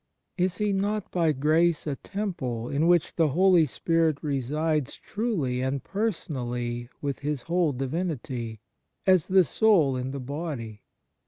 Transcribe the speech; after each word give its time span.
Is 0.35 0.57
he 0.57 0.73
not 0.73 1.11
by 1.11 1.31
grace 1.31 1.85
a 1.85 1.95
temple 1.95 2.69
in 2.69 2.87
which 2.87 3.13
the 3.17 3.27
Holy 3.27 3.67
Spirit 3.67 4.23
resides 4.23 4.95
truly 4.95 5.61
and 5.61 5.83
personally 5.83 6.89
with 7.03 7.19
His 7.19 7.43
whole 7.43 7.71
Divinity, 7.71 8.61
as 9.05 9.27
the 9.27 9.43
soul 9.43 9.95
in 9.95 10.09
the 10.09 10.19
body 10.19 10.81